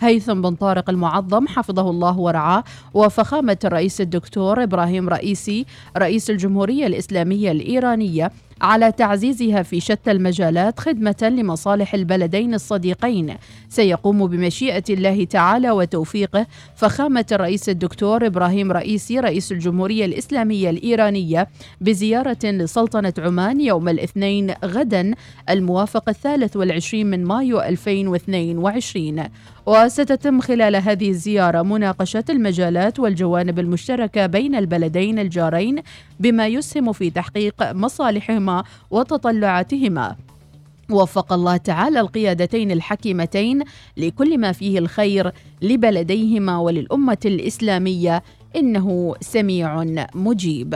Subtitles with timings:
[0.00, 2.64] هيثم بن طارق المعظم حفظه الله ورعاه
[2.94, 8.32] وفخامة الرئيس الدكتور إبراهيم رئيسي رئيس الجمهورية الإسلامية الإيرانية.
[8.62, 13.34] على تعزيزها في شتى المجالات خدمة لمصالح البلدين الصديقين.
[13.68, 16.46] سيقوم بمشيئة الله تعالى وتوفيقه
[16.76, 21.48] فخامة الرئيس الدكتور إبراهيم رئيسي رئيس الجمهورية الإسلامية الإيرانية
[21.80, 25.14] بزيارة لسلطنة عمان يوم الاثنين غدا
[25.50, 29.24] الموافق الثالث والعشرين من مايو 2022
[29.66, 35.82] وستتم خلال هذه الزيارة مناقشة المجالات والجوانب المشتركة بين البلدين الجارين
[36.20, 40.16] بما يسهم في تحقيق مصالحهما وتطلعاتهما
[40.90, 43.62] وفق الله تعالى القيادتين الحكيمتين
[43.96, 48.22] لكل ما فيه الخير لبلديهما وللأمة الإسلامية
[48.56, 49.84] إنه سميع
[50.14, 50.74] مجيب.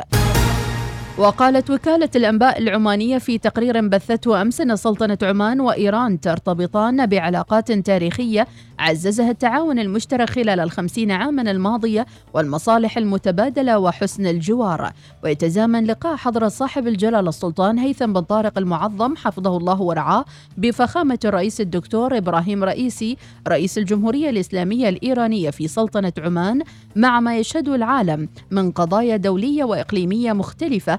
[1.19, 8.47] وقالت وكالة الأنباء العمانية في تقرير بثته أمس أن سلطنة عمان وإيران ترتبطان بعلاقات تاريخية
[8.79, 14.93] عززها التعاون المشترك خلال الخمسين عاما الماضية والمصالح المتبادلة وحسن الجوار.
[15.25, 20.25] ويتزامن لقاء حضرة صاحب الجلالة السلطان هيثم بن طارق المعظم حفظه الله ورعاه
[20.57, 23.17] بفخامة الرئيس الدكتور إبراهيم رئيسي
[23.49, 26.63] رئيس الجمهورية الإسلامية الإيرانية في سلطنة عمان
[26.97, 30.99] مع ما يشهده العالم من قضايا دولية وإقليمية مختلفة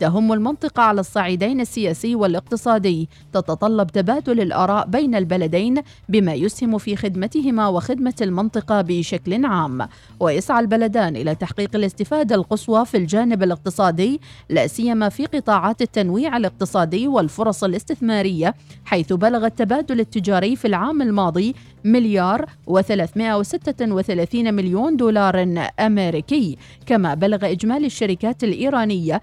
[0.00, 7.68] تهم المنطقة على الصعيدين السياسي والاقتصادي تتطلب تبادل الآراء بين البلدين بما يسهم في خدمتهما
[7.68, 9.88] وخدمة المنطقة بشكل عام.
[10.20, 17.08] ويسعى البلدان إلى تحقيق الاستفادة القصوى في الجانب الاقتصادي لا سيما في قطاعات التنويع الاقتصادي
[17.08, 27.14] والفرص الاستثمارية حيث بلغ التبادل التجاري في العام الماضي مليار و336 مليون دولار أمريكي كما
[27.14, 29.20] بلغ إجمالي الشركات الإيرانية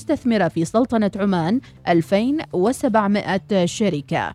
[0.00, 4.32] المستثمرة في سلطنة عمان 2700 شركة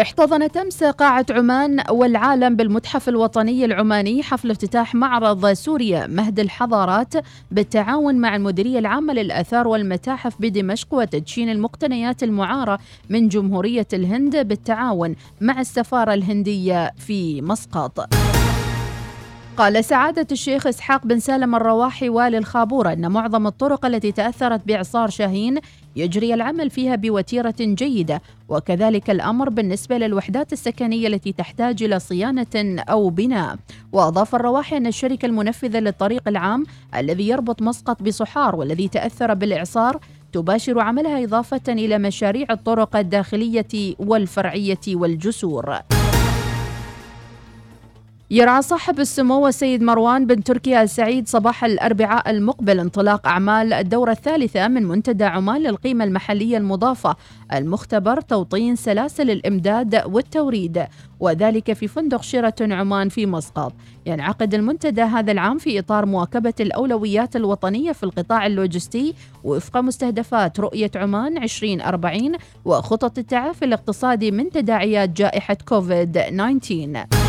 [0.00, 7.14] احتضنت امس قاعة عمان والعالم بالمتحف الوطني العماني حفل افتتاح معرض سوريا مهد الحضارات
[7.50, 12.78] بالتعاون مع المديرية العامة للآثار والمتاحف بدمشق وتدشين المقتنيات المعارة
[13.10, 18.14] من جمهورية الهند بالتعاون مع السفارة الهندية في مسقط.
[19.56, 25.10] قال سعادة الشيخ إسحاق بن سالم الرواحي والي الخابورة أن معظم الطرق التي تأثرت بإعصار
[25.10, 25.58] شاهين
[25.96, 33.10] يجري العمل فيها بوتيرة جيدة وكذلك الأمر بالنسبة للوحدات السكنية التي تحتاج إلى صيانة أو
[33.10, 33.56] بناء.
[33.92, 36.64] وأضاف الرواحي أن الشركة المنفذة للطريق العام
[36.96, 40.00] الذي يربط مسقط بصحار والذي تأثر بالإعصار
[40.32, 45.74] تباشر عملها إضافة إلى مشاريع الطرق الداخلية والفرعية والجسور.
[48.30, 54.68] يرعى صاحب السمو السيد مروان بن تركي السعيد صباح الأربعاء المقبل انطلاق أعمال الدورة الثالثة
[54.68, 57.16] من منتدى عمان للقيمة المحلية المضافة
[57.52, 60.86] المختبر توطين سلاسل الإمداد والتوريد
[61.20, 63.72] وذلك في فندق شيراتون عمان في مسقط.
[64.06, 69.14] ينعقد المنتدى هذا العام في إطار مواكبة الأولويات الوطنية في القطاع اللوجستي
[69.44, 72.32] وفق مستهدفات رؤية عمان 2040
[72.64, 77.23] وخطط التعافي الاقتصادي من تداعيات جائحة كوفيد 19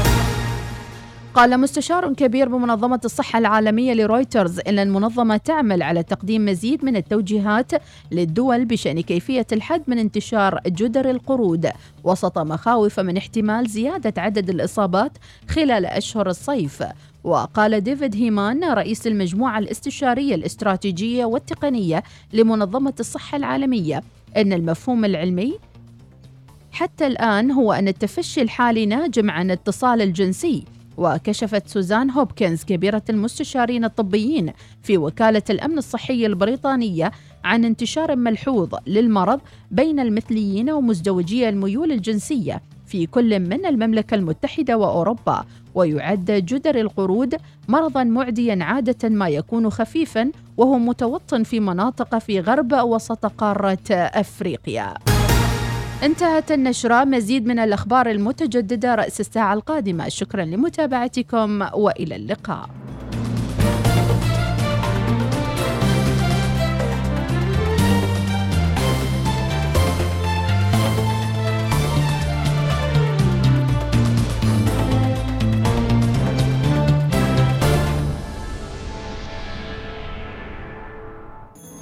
[1.36, 7.72] قال مستشار كبير بمنظمة الصحة العالمية لرويترز إن المنظمة تعمل على تقديم مزيد من التوجيهات
[8.12, 11.70] للدول بشأن كيفية الحد من انتشار جدر القرود
[12.04, 15.12] وسط مخاوف من احتمال زيادة عدد الإصابات
[15.50, 16.84] خلال أشهر الصيف.
[17.24, 22.04] وقال ديفيد هيمان رئيس المجموعة الاستشارية الاستراتيجية والتقنية
[22.34, 24.04] لمنظمة الصحة العالمية
[24.38, 25.60] أن المفهوم العلمي
[26.72, 30.64] حتى الآن هو أن التفشي الحالي ناجم عن الاتصال الجنسي
[30.98, 37.12] وكشفت سوزان هوبكنز كبيرة المستشارين الطبيين في وكالة الأمن الصحي البريطانية
[37.44, 39.40] عن انتشار ملحوظ للمرض
[39.72, 45.46] بين المثليين ومزدوجي الميول الجنسية في كل من المملكة المتحدة وأوروبا
[45.76, 47.36] ويعد جدر القرود
[47.68, 54.94] مرضا معديا عادة ما يكون خفيفا وهو متوطن في مناطق في غرب وسط قارة أفريقيا.
[56.06, 57.04] انتهت النشرة.
[57.04, 60.10] مزيد من الأخبار المتجددة رأس الساعة القادمة.
[60.10, 62.70] شكرا لمتابعتكم وإلى اللقاء.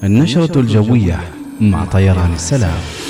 [0.04, 1.20] النشرة الجوية
[1.62, 3.03] مع طيران السلام.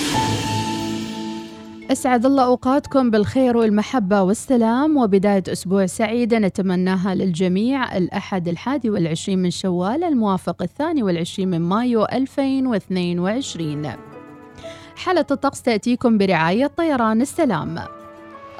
[1.94, 9.52] أسعد الله أوقاتكم بالخير والمحبة والسلام وبداية أسبوع سعيدة نتمناها للجميع الأحد الحادي والعشرين من
[9.52, 13.92] شوال الموافق الثاني والعشرين من مايو 2022
[14.96, 17.80] حالة الطقس تأتيكم برعاية طيران السلام.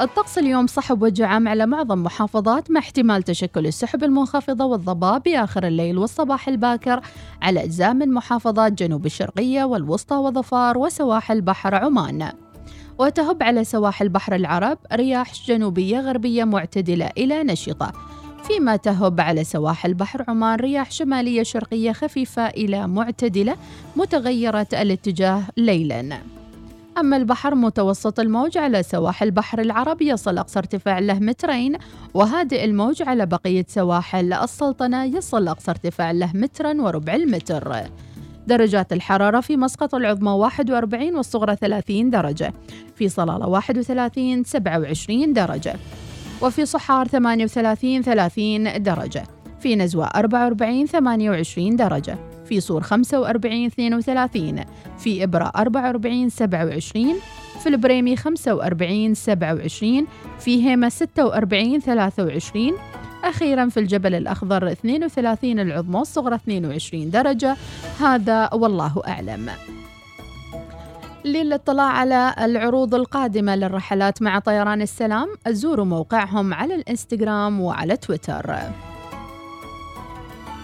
[0.02, 5.98] الطقس اليوم صحب وجعام على معظم محافظات مع احتمال تشكل السحب المنخفضة والضباب بآخر الليل
[5.98, 7.02] والصباح الباكر
[7.42, 12.32] على أجزاء من محافظات جنوب الشرقية والوسطى وظفار وسواحل بحر عمان.
[13.00, 17.92] وتهب على سواحل بحر العرب رياح جنوبية غربية معتدلة إلى نشطة
[18.44, 23.56] فيما تهب على سواحل بحر عمان رياح شمالية شرقية خفيفة إلى معتدلة
[23.96, 26.18] متغيرة الاتجاه ليلاً.
[26.98, 31.78] أما البحر متوسط الموج على سواحل بحر العرب يصل أقصى ارتفاع له مترين
[32.14, 37.84] وهادئ الموج على بقية سواحل السلطنة يصل أقصى ارتفاع له مترا وربع المتر.
[38.48, 42.54] درجات الحرارة في مسقط العظمى 41 والصغرى 30 درجة.
[42.96, 45.76] في صلالة 31 27 درجة.
[46.42, 49.24] وفي صحار 38 30 درجة.
[49.60, 52.18] في نزوة 44 28 درجة.
[52.46, 54.64] في صور 45 32
[54.98, 57.16] في إبرة 44 27
[57.64, 60.08] في البريمي 45 27
[60.40, 62.72] في هيمة 46 23
[63.24, 67.58] أخيرا في الجبل الأخضر 32 العظمى الصغرى 22 درجة.
[68.00, 69.50] هذا والله أعلم.
[71.26, 78.56] للاطلاع على العروض القادمة للرحلات مع طيران السلام زوروا موقعهم على الإنستغرام وعلى تويتر.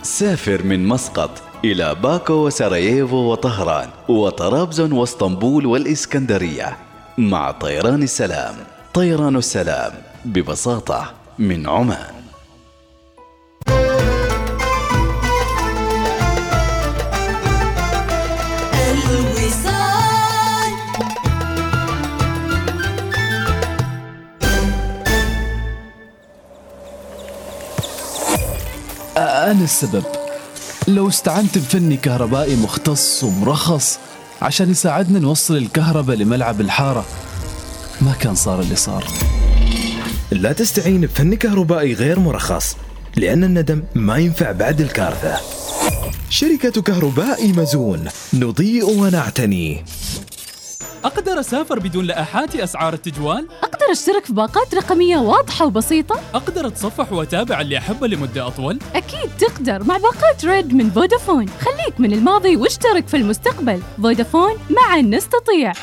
[0.02, 6.78] سافر من مسقط إلى باكو وسراييفو وطهران وطرابزون واسطنبول والإسكندرية
[7.18, 8.56] مع طيران السلام.
[8.94, 9.92] طيران السلام
[10.26, 12.19] ببساطة من عمان.
[29.50, 30.04] أنا السبب.
[30.88, 34.00] لو استعنت بفني كهربائي مختص ومرخص
[34.42, 37.06] عشان يساعدنا نوصل الكهرباء لملعب الحارة
[38.02, 39.08] ما كان صار اللي صار.
[40.32, 42.76] لا تستعين بفن كهربائي غير مرخص
[43.16, 45.38] لأن الندم ما ينفع بعد الكارثة.
[46.30, 49.84] شركة كهرباء مزون نضيء ونعتني.
[51.06, 57.14] أقدر أسافر بدون لائحات أسعار التجوال؟ أقدر أشترك في باقات رقمية واضحة وبسيطة؟ أقدر أتصفح
[57.14, 62.56] وأتابع اللي أحبه لمدة أطول؟ أكيد تقدر مع باقات RED من فودافون خليك من الماضي
[62.56, 65.74] واشترك في المستقبل فودافون معا نستطيع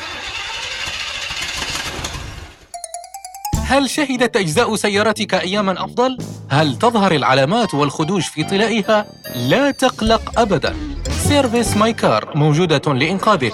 [3.65, 6.17] هل شهدت أجزاء سيارتك أياماً أفضل؟
[6.49, 9.05] هل تظهر العلامات والخدوش في طلائها؟
[9.35, 10.75] لا تقلق أبداً
[11.27, 13.53] Service My Car موجودة لإنقاذك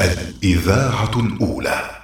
[0.00, 1.95] الإذاعة الأولى.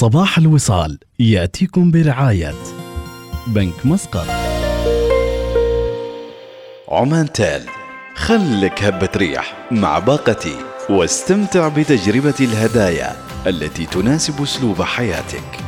[0.00, 2.54] صباح الوصال يأتيكم برعاية
[3.46, 4.26] بنك مسقط.
[6.88, 7.62] عمان تال
[8.14, 10.56] خلك هبة ريح مع باقتي
[10.90, 13.16] واستمتع بتجربة الهدايا
[13.46, 15.58] التي تناسب أسلوب حياتك.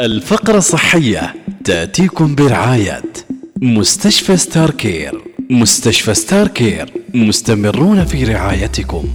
[0.00, 3.02] الفقرة الصحية تأتيكم برعاية
[3.62, 9.08] مستشفى Star Care مستشفى Star Care مستمرون في رعايتكم.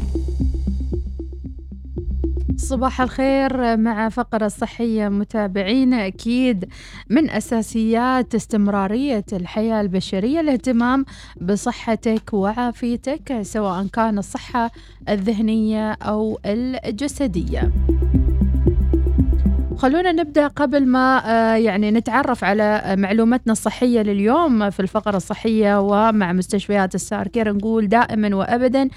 [2.57, 6.65] صباح الخير مع فقرة صحية متابعينا أكيد
[7.09, 11.05] من أساسيات استمرارية الحياة البشرية الاهتمام
[11.41, 14.71] بصحتك وعافيتك سواء كان الصحة
[15.09, 17.71] الذهنية أو الجسدية.
[19.77, 26.33] خلونا نبدأ قبل ما آه، يعني نتعرف على معلوماتنا الصحية لليوم في الفقرة الصحية ومع
[26.33, 27.27] مستشفيات السار.
[27.27, 28.89] كير نقول دائما وابدا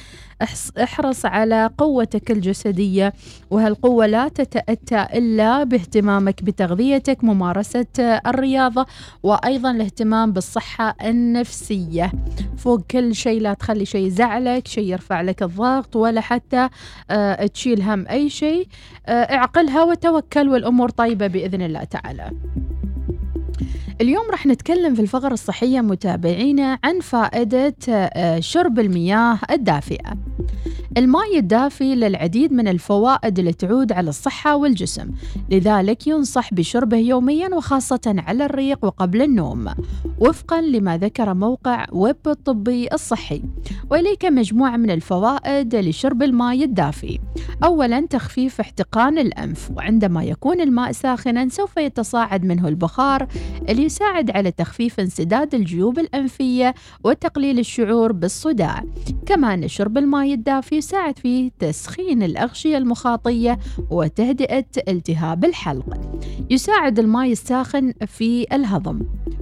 [0.83, 3.13] احرص على قوتك الجسدية
[3.51, 8.87] وهالقوة لا تتأتى إلا باهتمامك بتغذيتك ممارسة آه، الرياضة
[9.23, 12.13] وأيضا الاهتمام بالصحة النفسية
[12.57, 16.69] فوق كل شيء لا تخلي شيء يزعلك شيء يرفع لك الضغط ولا حتى
[17.11, 18.69] آه، تشيل هم أي شيء
[19.07, 22.31] آه، اعقلها وتوكل والأمور طيبة بإذن الله تعالى.
[24.01, 30.13] اليوم راح نتكلم في الفقرة الصحية متابعينا عن فائدة آه، شرب المياه الدافئة.
[30.97, 35.11] الماء الدافي للعديد من الفوائد اللي تعود على الصحة والجسم.
[35.51, 39.69] لذلك ينصح بشربه يوميا وخاصة على الريق وقبل النوم
[40.19, 43.43] وفقا لما ذكر موقع ويب الطبي الصحي.
[43.91, 47.19] وإليك مجموعة من الفوائد لشرب الماء الدافي
[47.65, 53.27] أولا تخفيف احتقان الأنف وعندما يكون الماء ساخنا سوف يتصاعد منه البخار
[53.69, 58.85] اللي يساعد على تخفيف انسداد الجيوب الأنفية وتقليل الشعور بالصداع.
[59.27, 63.59] كمان شرب الماء الدافي يساعد في تسخين الأغشية المخاطية
[63.91, 66.01] وتهدئة التهاب الحلق.
[66.51, 69.01] يساعد الماء الساخن في الهضم.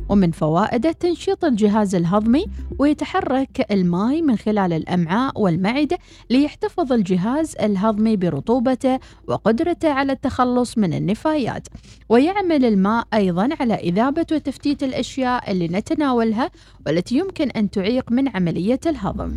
[0.08, 2.46] ومن فوائده تنشيط الجهاز الهضمي
[2.78, 5.98] ويتحرك الماء من خلال الأمعاء والمعدة
[6.30, 8.98] ليحتفظ الجهاز الهضمي برطوبته
[9.28, 11.68] وقدرته على التخلص من النفايات.
[12.08, 16.50] ويعمل الماء أيضا على إذابة وتفتيت الأشياء اللي نتناولها
[16.86, 19.32] والتي يمكن أن تعيق من عملية الهضم.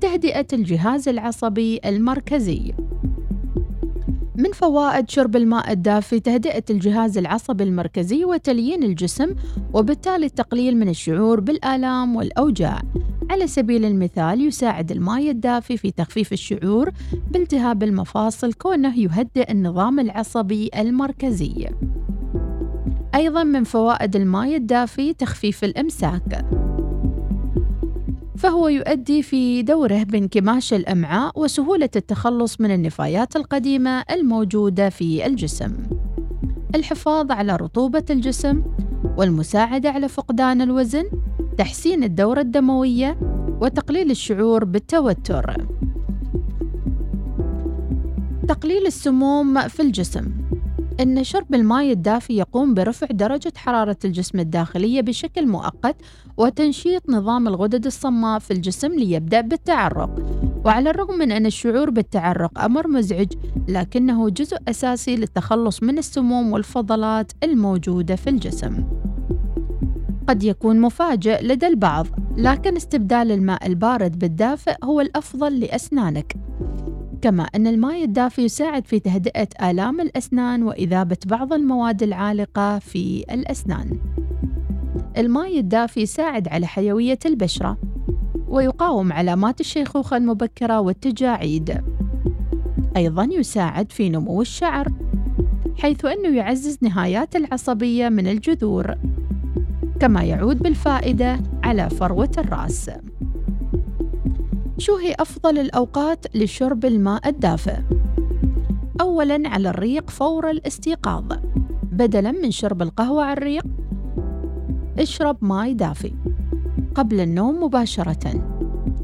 [0.00, 2.74] تهدئة الجهاز العصبي المركزي.
[4.36, 9.34] من فوائد شرب الماء الدافي تهدئة الجهاز العصبي المركزي وتليين الجسم
[9.74, 12.82] وبالتالي التقليل من الشعور بالآلام والأوجاع.
[13.30, 16.90] على سبيل المثال يساعد الماء الدافي في تخفيف الشعور
[17.30, 21.68] بالتهاب المفاصل كونه يهدئ النظام العصبي المركزي.
[23.14, 26.46] أيضا من فوائد الماء الدافي تخفيف الإمساك.
[28.36, 35.76] فهو يؤدي في دوره بانكماش الأمعاء وسهولة التخلص من النفايات القديمة الموجودة في الجسم.
[36.74, 38.62] الحفاظ على رطوبة الجسم
[39.16, 41.04] والمساعدة على فقدان الوزن
[41.58, 43.18] تحسين الدورة الدموية
[43.60, 45.66] وتقليل الشعور بالتوتر.
[48.48, 50.30] تقليل السموم في الجسم.
[51.00, 55.96] أن شرب الماء الدافي يقوم برفع درجة حرارة الجسم الداخلية بشكل مؤقت
[56.36, 60.10] وتنشيط نظام الغدد الصماء في الجسم ليبدأ بالتعرق.
[60.64, 63.28] وعلى الرغم من أن الشعور بالتعرق أمر مزعج
[63.68, 68.84] لكنه جزء أساسي للتخلص من السموم والفضلات الموجودة في الجسم.
[70.28, 76.36] قد يكون مفاجئ لدى البعض لكن استبدال الماء البارد بالدافئ هو الأفضل لأسنانك.
[77.24, 83.98] كما أن الماء الدافئ يساعد في تهدئة آلام الأسنان وإذابة بعض المواد العالقة في الأسنان.
[85.18, 87.78] الماء الدافئ يساعد على حيوية البشرة
[88.48, 91.82] ويقاوم علامات الشيخوخة المبكرة والتجاعيد.
[92.96, 94.88] أيضا يساعد في نمو الشعر
[95.78, 98.94] حيث أنه يعزز نهايات العصبية من الجذور
[100.00, 102.90] كما يعود بالفائدة على فروة الرأس.
[104.78, 107.76] شو هي أفضل الأوقات لشرب الماء الدافئ؟
[109.00, 111.24] أولاً على الريق فور الاستيقاظ
[111.82, 113.64] بدلاً من شرب القهوة على الريق.
[114.98, 116.12] اشرب ماء دافئ
[116.94, 118.44] قبل النوم مباشرة.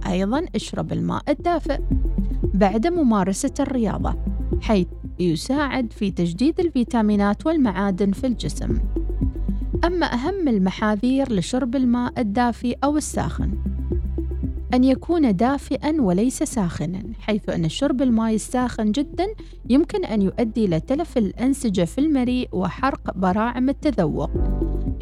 [0.06, 1.80] أيضاً اشرب الماء الدافئ
[2.54, 4.14] بعد ممارسة الرياضة
[4.60, 4.86] حيث
[5.20, 8.78] يساعد في تجديد الفيتامينات والمعادن في الجسم.
[9.84, 13.69] أما أهم المحاذير لشرب الماء الدافئ أو الساخن
[14.74, 19.26] أن يكون دافئا وليس ساخنا حيث أن شرب الماء الساخن جدا
[19.68, 24.30] يمكن أن يؤدي إلى تلف الأنسجة في المريء وحرق براعم التذوق.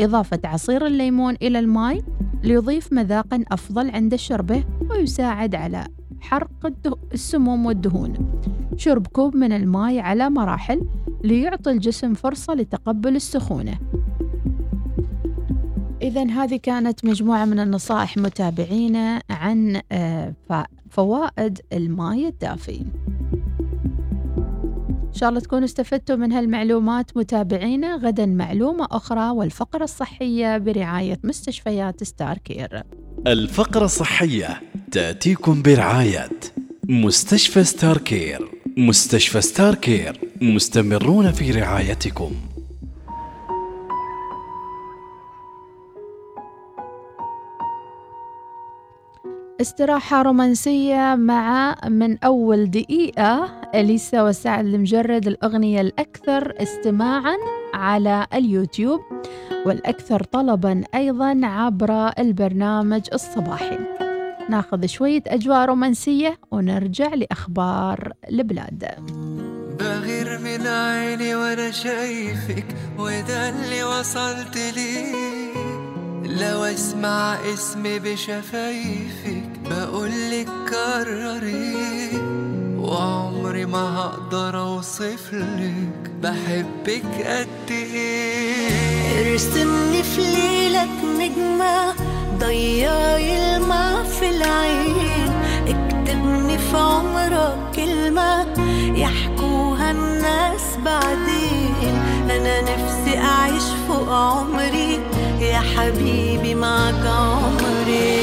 [0.00, 2.00] إضافة عصير الليمون إلى الماء
[2.44, 5.86] ليضيف مذاقا أفضل عند شربه ويساعد على
[6.20, 6.72] حرق
[7.14, 8.12] السموم والدهون.
[8.76, 10.88] شرب كوب من الماء على مراحل
[11.24, 13.78] ليعطي الجسم فرصة لتقبل السخونة.
[16.02, 20.34] إذا هذه كانت مجموعة من النصائح متابعينا عن آه،
[20.90, 22.80] فوائد الماء الدافي.
[25.08, 27.96] إن شاء الله تكونوا استفدتوا من هالمعلومات متابعينا.
[27.96, 32.82] غدا معلومة أخرى والفقرة الصحية برعاية مستشفيات Star Care.
[33.26, 34.60] الفقرة الصحية
[34.92, 36.30] تأتيكم برعاية
[36.88, 38.48] مستشفى Star Care.
[38.76, 42.32] مستشفى Star Care مستمرون في رعايتكم.
[49.60, 57.36] استراحة رومانسية مع من أول دقيقة أليسا وسعد المجرد الأغنية الأكثر استماعا
[57.74, 59.00] على اليوتيوب
[59.66, 63.78] والأكثر طلبا أيضا عبر البرنامج الصباحي.
[64.50, 68.84] ناخذ شوية أجواء رومانسية ونرجع لأخبار البلاد.
[69.80, 72.66] بغير من عيني وأنا شايفك
[72.98, 75.48] وده اللي وصلت ليه
[76.28, 79.37] لو أسمع اسمي بشفايفك
[79.70, 82.10] بقولك كرري
[82.78, 91.94] وعمري ما هقدر اوصفلك بحبك قد إيه؟ ارسمني في ليلك نجمة
[92.38, 95.32] ضيعي الماء في العين.
[95.68, 98.46] اكتبني في عمرك كلمة
[98.96, 102.02] يحكوها الناس بعدين.
[102.30, 105.00] أنا نفسي أعيش فوق عمري
[105.40, 108.18] يا حبيبي معك عمري.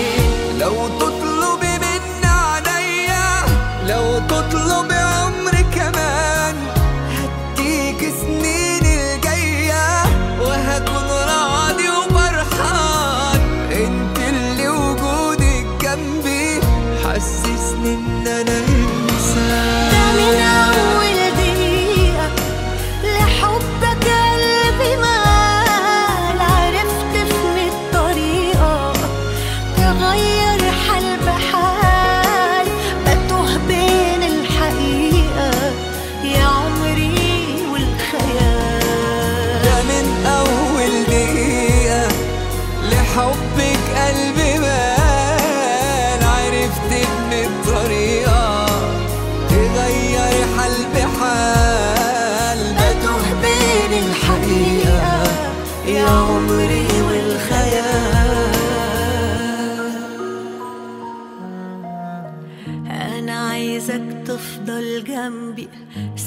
[0.60, 1.25] لو عليا
[3.88, 6.35] لو تطلبي عمري كمان.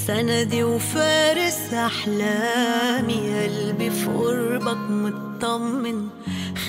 [0.09, 6.07] سندي وفارس أحلامي قلبي في قربك مطمن.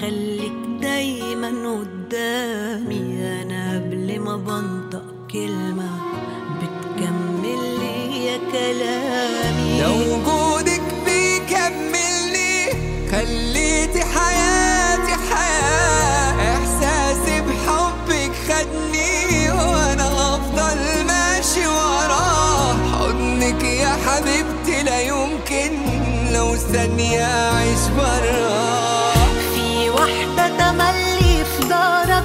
[0.01, 3.03] خليك دايما قدامي
[3.43, 5.91] أنا قبل ما بنطق كلمة
[6.59, 9.81] بتكمل لي كلامي.
[9.83, 10.50] لو وجودك
[26.73, 29.13] ثانية أعيش براه
[29.55, 32.25] في واحدة تملي في دارك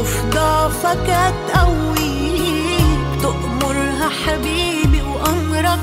[0.00, 2.82] وفي ضعفك هتقويك
[3.22, 5.78] تأمرها حبيبي وأمرك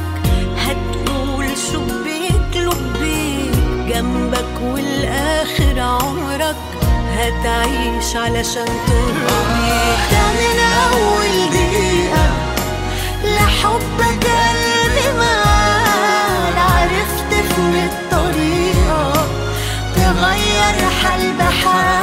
[0.58, 3.54] هتقول شبيك لبيك.
[3.96, 6.56] جنبك والآخر عمرك
[7.18, 10.00] هتعيش علشان ترضيك.
[10.12, 10.60] ده من
[10.94, 12.26] أول دقيقة.
[13.24, 14.63] لحبك قلبي
[17.56, 19.14] في الطريقة
[19.96, 22.03] تغير حال بحال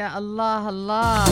[0.00, 1.24] الله الله.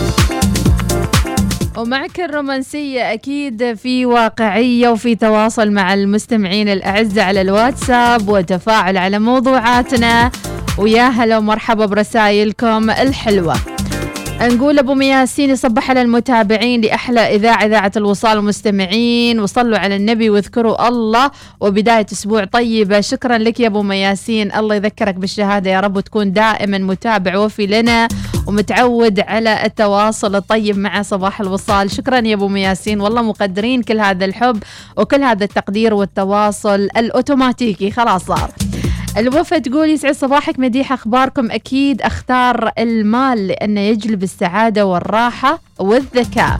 [1.76, 10.30] ومعك الرومانسية أكيد في واقعية وفي تواصل مع المستمعين الأعزة على الواتساب وتفاعل على موضوعاتنا.
[10.78, 13.56] ويا هلا ومرحبا برسائلكم الحلوة.
[14.42, 20.88] نقول أبو مياسين يصبح على المتابعين لأحلى إذاعة إذاعة الوصال ومستمعين وصلوا على النبي واذكروا
[20.88, 21.30] الله.
[21.60, 23.00] وبداية أسبوع طيبة.
[23.00, 24.54] شكرا لك يا أبو مياسين.
[24.54, 28.08] الله يذكرك بالشهادة يا رب وتكون دائما متابع وفي لنا.
[28.46, 31.90] ومتعود على التواصل الطيب مع صباح الوصال.
[31.90, 33.00] شكرا يا أبو مياسين.
[33.00, 34.62] والله مقدرين كل هذا الحب
[34.96, 37.90] وكل هذا التقدير والتواصل الأوتوماتيكي.
[37.90, 38.50] خلاص صار.
[39.18, 42.02] الوفا تقول يسعد صباحك مديح أخباركم أكيد.
[42.02, 46.58] أختار المال لأنه يجلب السعادة والراحة والذكاء.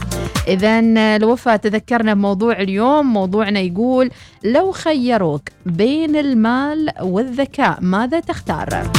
[0.49, 0.81] اذا
[1.17, 3.07] الوفا تذكرنا بموضوع اليوم.
[3.07, 4.11] موضوعنا يقول
[4.45, 8.91] لو خيروك بين المال والذكاء ماذا تختار؟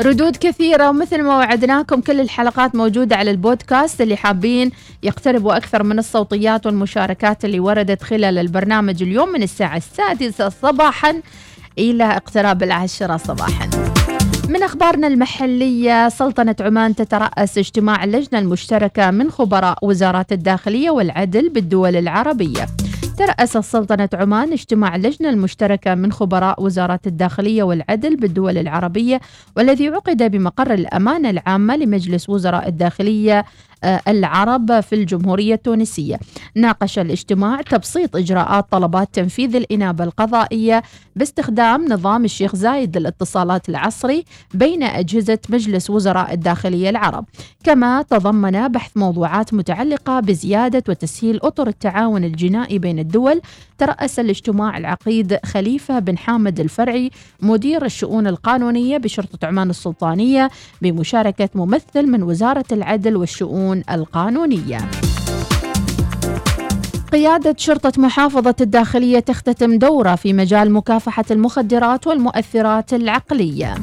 [0.00, 4.00] ردود كثيرة ومثل ما وعدناكم كل الحلقات موجودة على البودكاست.
[4.00, 4.70] اللي حابين
[5.02, 11.22] يقتربوا أكثر من الصوتيات والمشاركات اللي وردت خلال البرنامج اليوم من الساعة السادسة صباحا
[11.78, 13.70] إلى اقتراب العاشرة صباحا.
[14.48, 21.96] من أخبارنا المحلية سلطنة عمان تترأس اجتماع اللجنة المشتركة من خبراء وزارات الداخلية والعدل بالدول
[21.96, 22.66] العربية.
[23.18, 29.20] ترأس سلطنة عمان اجتماع اللجنة المشتركة من خبراء وزارات الداخلية والعدل بالدول العربية
[29.56, 33.44] والذي عقد بمقر الأمانة العامة لمجلس وزراء الداخلية
[33.84, 36.18] العرب في الجمهورية التونسية.
[36.54, 40.82] ناقش الاجتماع تبسيط إجراءات طلبات تنفيذ الإنابة القضائية
[41.16, 47.24] باستخدام نظام الشيخ زايد للاتصالات العصري بين أجهزة مجلس وزراء الداخلية العرب.
[47.64, 53.40] كما تضمن بحث موضوعات متعلقة بزيادة وتسهيل أطر التعاون الجنائي بين الدول
[53.78, 60.50] ترأس الاجتماع العقيد خليفة بن حامد الفرعي مدير الشؤون القانونية بشرطة عمان السلطانية
[60.82, 64.78] بمشاركة ممثل من وزارة العدل والشؤون القانونية.
[67.12, 73.74] قيادة شرطة محافظة الداخلية تختتم دورة في مجال مكافحة المخدرات والمؤثرات العقلية.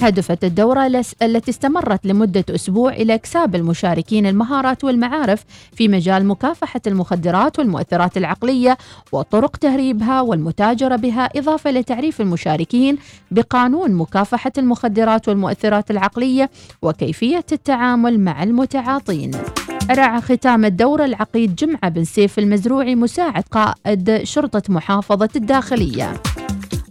[0.00, 0.86] هدفت الدورة
[1.22, 8.78] التي استمرت لمدة أسبوع إلى إكساب المشاركين المهارات والمعارف في مجال مكافحة المخدرات والمؤثرات العقلية
[9.12, 12.98] وطرق تهريبها والمتاجرة بها إضافة لتعريف المشاركين
[13.30, 16.50] بقانون مكافحة المخدرات والمؤثرات العقلية
[16.82, 19.30] وكيفية التعامل مع المتعاطين.
[19.90, 26.14] رعى ختام الدورة العقيد جمعة بن سيف المزروعي مساعد قائد شرطة محافظة الداخلية.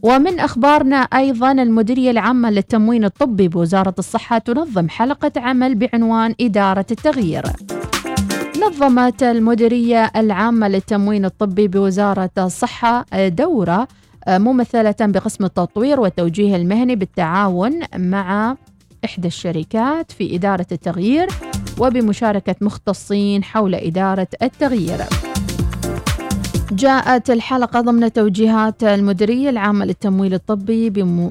[0.03, 7.43] ومن أخبارنا أيضا المديرية العامة للتموين الطبي بوزارة الصحة تنظم حلقة عمل بعنوان إدارة التغيير
[8.67, 13.87] نظمت المديرية العامة للتموين الطبي بوزارة الصحة دورة
[14.27, 18.55] ممثلة بقسم التطوير والتوجيه المهني بالتعاون مع
[19.05, 21.27] إحدى الشركات في إدارة التغيير
[21.79, 24.99] وبمشاركة مختصين حول إدارة التغيير.
[26.71, 30.89] جاءت الحلقة ضمن توجيهات المديرية العامة للتمويل الطبي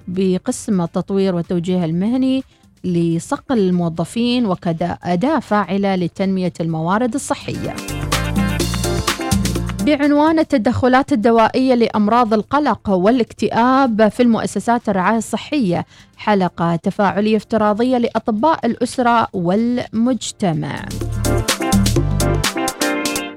[0.08, 2.44] بقسم التطوير والتوجيه المهني
[2.84, 7.76] لصقل الموظفين وكأداة فاعلة لتنمية الموارد الصحية.
[9.86, 19.28] بعنوان التدخلات الدوائية لأمراض القلق والاكتئاب في المؤسسات الرعاية الصحية حلقة تفاعلية افتراضية لأطباء الأسرة
[19.32, 20.84] والمجتمع.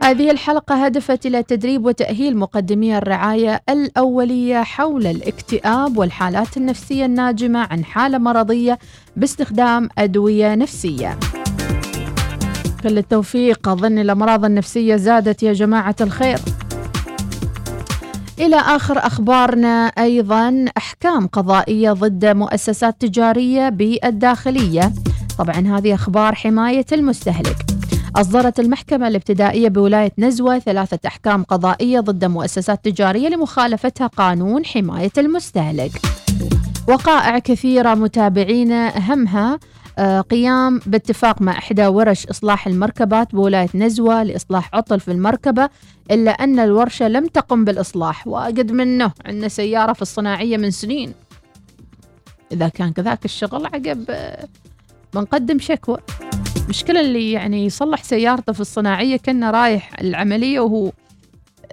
[0.05, 7.85] هذه الحلقة هدفت إلى تدريب وتأهيل مقدمي الرعاية الأولية حول الاكتئاب والحالات النفسية الناجمة عن
[7.85, 8.79] حالة مرضية
[9.15, 11.19] باستخدام أدوية نفسية.
[12.83, 16.39] كل التوفيق أظن الأمراض النفسية زادت يا جماعة الخير.
[18.39, 24.93] إلى آخر أخبارنا أيضا أحكام قضائية ضد مؤسسات تجارية بالداخلية.
[25.37, 27.74] طبعا هذه أخبار حماية المستهلك.
[28.15, 35.91] أصدرت المحكمة الابتدائية بولاية نزوة ثلاثة أحكام قضائية ضد مؤسسات تجارية لمخالفتها قانون حماية المستهلك.
[36.87, 39.59] وقائع كثيرة متابعينا أهمها
[39.97, 45.69] آه، قيام باتفاق مع إحدى ورش إصلاح المركبات بولاية نزوة لإصلاح عطل في المركبة
[46.11, 51.13] إلا أن الورشة لم تقم بالإصلاح وقد منه عندنا سيارة في الصناعية من سنين
[52.51, 54.47] إذا كان كذاك الشغل عقب آه،
[55.13, 55.97] بنقدم شكوى
[56.69, 60.91] مشكلة اللي يعني يصلح سيارته في الصناعية كأنه رايح العملية وهو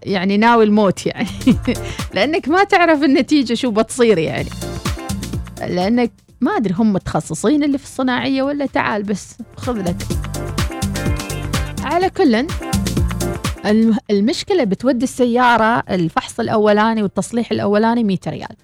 [0.03, 1.29] يعني ناوي الموت يعني.
[2.15, 4.49] لأنك ما تعرف النتيجة شو بتصير يعني.
[5.61, 9.97] لأنك ما أدري هم متخصصين اللي في الصناعية ولا تعال بس خذ لك.
[11.85, 12.47] على كل
[14.11, 18.57] المشكلة بتودي السيارة الفحص الأولاني والتصليح الأولاني 100 ريال.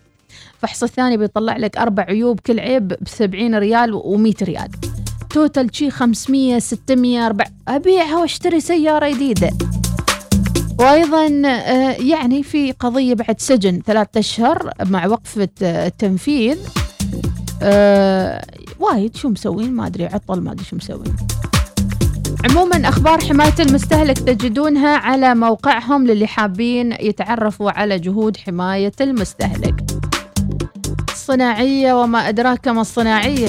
[0.54, 4.68] الفحص الثاني بيطلع لك أربع عيوب كل عيب ب 70 ريال و100 ريال.
[5.30, 9.50] total شي 500 600 4 أبيعها وأشتري سيارة جديدة.
[10.80, 16.58] وأيضا آه، يعني في قضية بعد سجن ثلاثة أشهر مع وقفة التنفيذ.
[17.62, 18.44] آه
[18.80, 21.16] وايد شو مسوين؟ ما أدري عطل ما أدري شو مسوين.
[22.50, 29.74] عموما أخبار حماية المستهلك تجدونها على موقعهم للي حابين يتعرفوا على جهود حماية المستهلك.
[31.12, 33.48] الصناعيه وما أدراك ما الصناعية.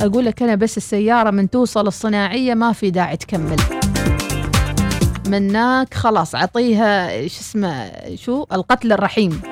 [0.00, 3.56] أقول لك أنا بس السيارة من توصل الصناعية ما في داعي تكمل.
[5.26, 9.42] مناك خلاص أعطيها شو اسمه شو؟ القتل الرحيم.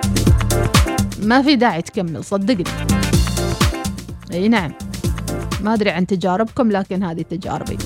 [1.22, 2.64] ما في داعي تكمل صدقني.
[4.32, 4.72] إي نعم.
[5.60, 7.78] ما أدري عن تجاربكم لكن هذه تجاربي.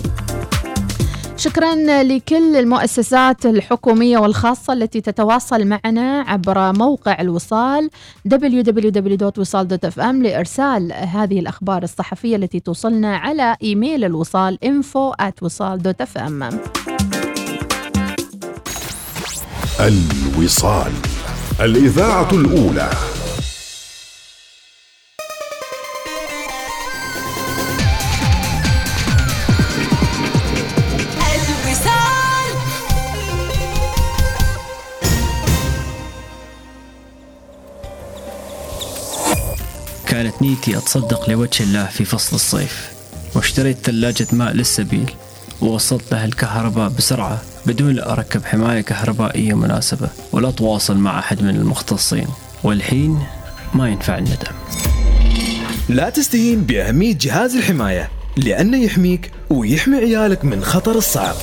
[1.42, 7.90] شكرا لكل المؤسسات الحكومية والخاصة التي تتواصل معنا عبر موقع الوصال
[8.28, 16.44] www.wisal.fm لإرسال هذه الأخبار الصحفية التي توصلنا على إيميل الوصال info@wisal.fm
[19.80, 20.92] الوصال
[21.60, 22.90] الإذاعة الأولى.
[40.12, 42.90] كانت نيتي أتصدق لوجه الله في فصل الصيف
[43.34, 45.10] واشتريت ثلاجة ماء للسبيل
[45.62, 51.56] ووصلت لها الكهرباء بسرعة بدون لا أركب حماية كهربائية مناسبة ولا أتواصل مع أحد من
[51.56, 52.26] المختصين
[52.64, 53.18] والحين
[53.74, 54.52] ما ينفع الندم.
[55.88, 61.36] لا تستهين بأهمية جهاز الحماية لأنه يحميك ويحمي عيالك من خطر الصعق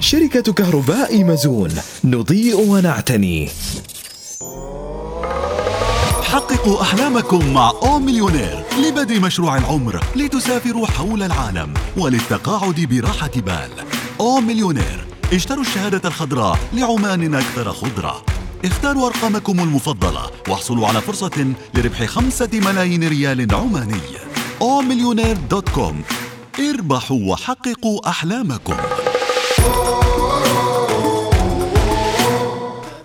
[0.00, 1.70] شركة كهرباء مزون
[2.04, 3.50] نضيء ونعتني.
[6.34, 13.70] حققوا أحلامكم مع أو مليونير لبدء مشروع العمر لتسافروا حول العالم وللتقاعد براحة بال.
[14.20, 18.24] O Millionaire اشتروا الشهادة الخضراء لعمان أكثر خضرة.
[18.64, 24.00] اختاروا أرقامكم المفضلة واحصلوا على فرصة لربح خمسة ملايين ريال عماني.
[24.60, 26.02] O Millionaire dot com.
[26.60, 28.76] اربحوا وحققوا أحلامكم.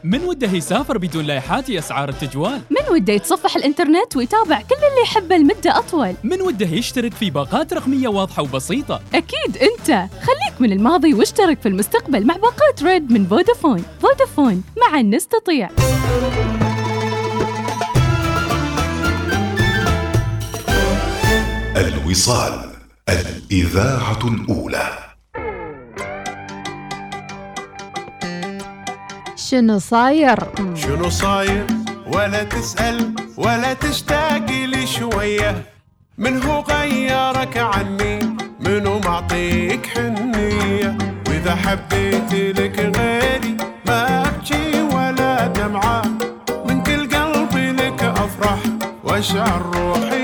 [0.03, 5.01] من وده يسافر بدون لا يحاتي أسعار التجوال؟ من وده يتصفح الإنترنت ويتابع كل اللي
[5.03, 9.87] يحبه لمدة أطول؟ من وده يشترك في باقات رقمية واضحة وبسيطة؟ أكيد أنت.
[10.21, 13.83] خليك من الماضي واشترك في المستقبل مع باقات ريد من فودافون.
[14.01, 15.69] فودافون معا نستطيع.
[21.77, 22.69] الوصال
[23.09, 25.08] الإذاعة الأولى.
[29.49, 30.39] شنو صاير؟
[30.75, 31.65] شنو صاير؟
[32.13, 35.63] ولا تسأل ولا تشتاق لي شوية.
[36.17, 38.19] من هو غيرك عني؟
[38.59, 43.57] منو معطيك حنية؟ وإذا حبيت لك غيري
[43.87, 46.01] ما أبكي ولا دمعة.
[46.65, 48.59] من كل قلبي لك أفرح
[49.03, 50.18] وأشعر روحي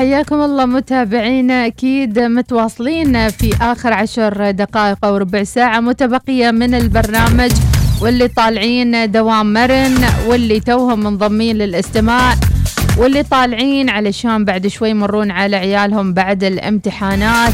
[0.00, 1.66] حياكم الله متابعينا.
[1.66, 7.50] أكيد متواصلين في آخر عشر دقائق أو ربع ساعة متبقية من البرنامج
[8.02, 12.34] واللي طالعين دوام مرن واللي توهم منضمين للاستماع
[12.98, 17.52] واللي طالعين علشان بعد شوي يمرون على عيالهم بعد الامتحانات.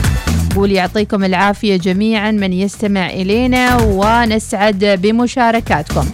[0.56, 6.06] قول يعطيكم العافية جميعا من يستمع إلينا ونسعد بمشاركاتكم.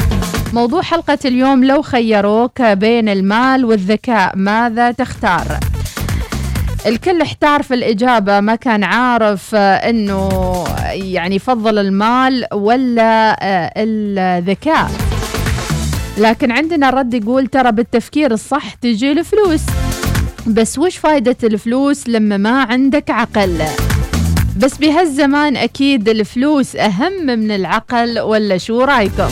[0.53, 5.72] موضوع حلقة اليوم لو خيروك بين المال والذكاء ماذا تختار؟
[6.87, 8.41] الكل احتار في الإجابة.
[8.41, 10.29] ما كان عارف آه، أنه
[10.93, 14.91] يعني يفضل المال ولا آه، الذكاء.
[16.19, 19.61] لكن عندنا الرد يقول ترى بالتفكير الصح تجي الفلوس.
[20.47, 23.63] بس وش فايدة الفلوس لما ما عندك عقل؟
[24.57, 29.31] بس بهالزمان أكيد الفلوس أهم من العقل ولا شو رأيكم؟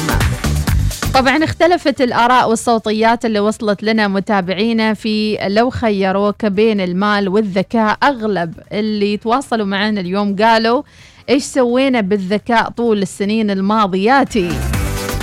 [1.15, 7.99] طبعا اختلفت الآراء والصوتيات اللي وصلت لنا متابعينا في لو خيروك بين المال والذكاء.
[8.03, 10.83] أغلب اللي تواصلوا معنا اليوم قالوا
[11.29, 14.51] إيش سوينا بالذكاء طول السنين الماضياتي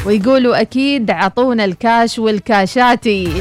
[0.05, 3.33] ويقولوا أكيد عطونا الكاش والكاشاتي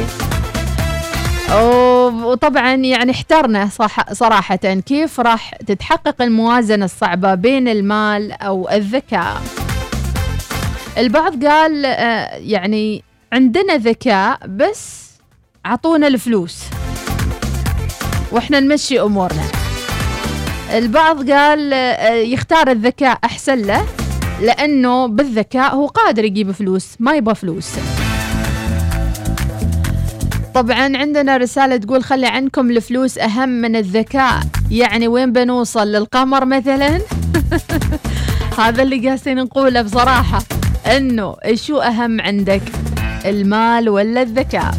[2.25, 3.69] وطبعا يعني احترنا
[4.13, 9.43] صراحة كيف راح تتحقق الموازنة الصعبة بين المال أو الذكاء.
[10.99, 15.11] البعض قال آه، يعني عندنا ذكاء بس
[15.65, 16.63] عطونا الفلوس.
[18.33, 19.43] وإحنا نمشي أمورنا.
[20.73, 23.87] البعض قال آه، يختار الذكاء أحسن له
[24.43, 27.71] لأنه بالذكاء هو قادر يجيب فلوس ما يبغى فلوس.
[30.55, 34.41] طبعا عندنا رسالة تقول خلي عنكم الفلوس أهم من الذكاء.
[34.71, 37.01] يعني وين بنوصل؟ للقمر مثلا؟
[38.59, 40.56] هذا اللي قاسين نقوله بصراحة.
[40.87, 42.63] إنه شو أهم عندك
[43.25, 44.75] المال ولا الذكاء؟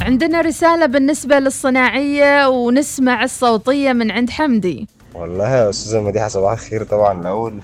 [0.00, 4.88] عندنا رسالة بالنسبة للصناعية ونسمع الصوتية من عند حمدي.
[5.14, 7.60] والله يا أستاذة مديحة صباح الخير طبعا الأول.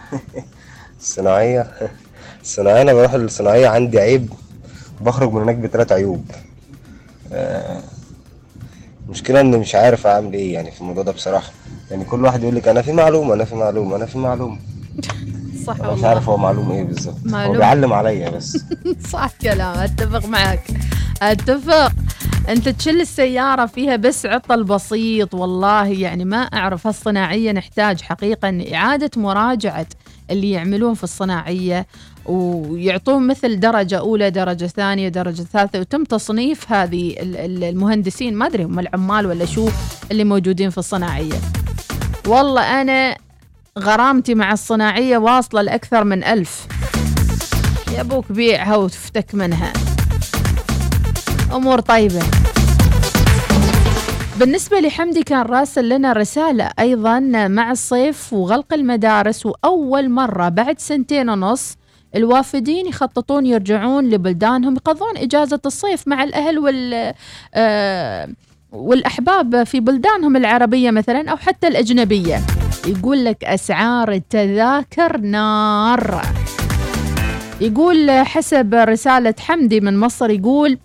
[1.00, 1.66] الصناعية
[2.42, 4.30] الصناعية أنا بروح الصناعية عندي عيب
[5.00, 6.30] بخرج من هناك بثلاث عيوب.
[7.32, 7.80] آه،
[9.06, 11.50] المشكلة إني مش عارف أعمل إيه يعني في الموضوع ده بصراحة.
[11.90, 14.58] يعني كل واحد يقول لك أنا في معلومة أنا في معلومة أنا في معلومة.
[15.66, 16.08] صح أنا مش والله.
[16.08, 17.16] عارف هو معلوم إيه بالظبط.
[17.34, 17.52] هو.
[17.52, 18.64] بيعلم عليا بس.
[19.12, 20.64] صح كلام أتفق معك.
[21.22, 21.92] أتفق.
[22.48, 29.10] أنت تشيل السيارة فيها بس عطل بسيط والله يعني ما أعرف هالصناعية نحتاج حقيقة إعادة
[29.16, 29.86] مراجعة
[30.30, 31.86] اللي يعملون في الصناعية
[32.26, 38.34] ويعطون مثل درجة أولى درجة ثانية درجة ثالثة وتم تصنيف هذه ال- ال- المهندسين.
[38.34, 39.68] ما أدري هم العمال ولا شو
[40.10, 41.34] اللي موجودين في الصناعية.
[42.26, 43.16] والله أنا
[43.78, 46.66] غرامتي مع الصناعية واصلة لأكثر من ألف.
[47.94, 49.72] يا أبوك بيعها وتفتك منها.
[51.52, 52.20] أمور طيبة.
[54.40, 61.30] بالنسبة لحمدي كان راسل لنا رسالة أيضا مع الصيف وغلق المدارس وأول مرة بعد سنتين
[61.30, 61.76] ونص
[62.16, 67.14] الوافدين يخططون يرجعون لبلدانهم يقضون إجازة الصيف مع الأهل وال
[67.54, 68.28] آه
[68.72, 72.40] والأحباب في بلدانهم العربية مثلا أو حتى الأجنبية
[72.86, 76.22] يقول لك أسعار التذاكر نار.
[77.60, 80.78] يقول حسب رسالة حمدي من مصر يقول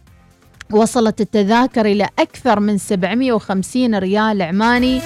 [0.71, 5.01] وصلت التذاكر إلى أكثر من 750 ريال عماني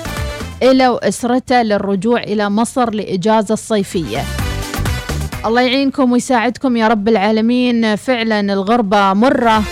[0.63, 4.23] إلى وأسرته للرجوع إلى مصر لإجازة الصيفية.
[5.45, 7.95] الله يعينكم ويساعدكم يا رب العالمين.
[7.95, 9.63] فعلا الغربة مرة.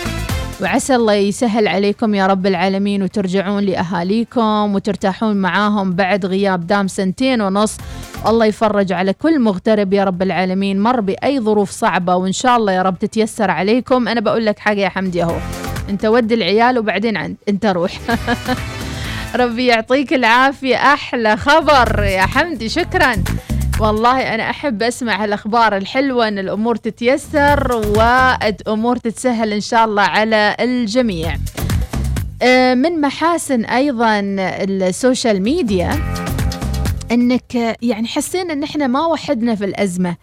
[0.63, 7.41] وعسى الله يسهل عليكم يا رب العالمين وترجعون لأهاليكم وترتاحون معاهم بعد غياب دام سنتين
[7.41, 7.77] ونص.
[8.27, 10.79] الله يفرج على كل مغترب يا رب العالمين.
[10.79, 14.07] مر بأي ظروف صعبة وإن شاء الله يا رب تتيسر عليكم.
[14.07, 15.35] أنا بقول لك حاجة يا حمدي أهو.
[15.89, 17.35] أنت ودي العيال وبعدين عن...
[17.49, 17.91] أنت روح.
[19.35, 20.75] ربي يعطيك العافية.
[20.75, 22.69] أحلى خبر يا حمدي.
[22.69, 23.15] شكرا.
[23.79, 30.55] والله أنا أحب أسمع هالأخبار الحلوة أن الأمور تتيسر والأمور تتسهل إن شاء الله على
[30.59, 31.37] الجميع.
[32.41, 35.99] آه، من محاسن أيضا السوشيال ميديا
[37.11, 40.15] أنك يعني حسينا أن إحنا ما وحدنا في الأزمة.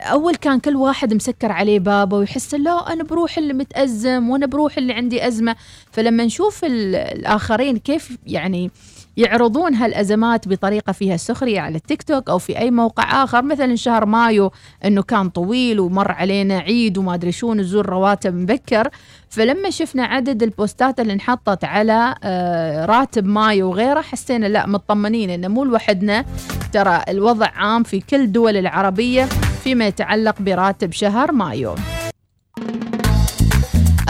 [0.00, 4.76] أول كان كل واحد مسكر عليه بابه ويحس لا أنا بروح اللي متأزم وأنا بروح
[4.78, 5.56] اللي عندي أزمة.
[5.92, 8.70] فلما نشوف ال- الآخرين كيف يعني
[9.16, 14.06] يعرضون هالأزمات بطريقة فيها سخرية على التيك توك أو في أي موقع آخر مثلا شهر
[14.06, 14.52] مايو
[14.84, 18.88] أنه كان طويل ومر علينا عيد وما أدري شو نزول رواتب مبكر.
[19.28, 25.48] فلما شفنا عدد البوستات اللي انحطت على آه، راتب مايو وغيره حسينا لا مطمنين إنه
[25.48, 26.24] مو لوحدنا.
[26.72, 29.24] ترى الوضع عام في كل الدول العربية
[29.64, 31.74] فيما يتعلق براتب شهر مايو.